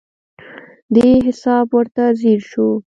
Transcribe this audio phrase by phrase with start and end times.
[0.95, 2.67] دې حساب ورته ځیر شو.